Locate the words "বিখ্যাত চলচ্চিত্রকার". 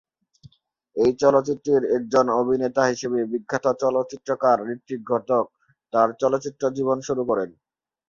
3.31-4.57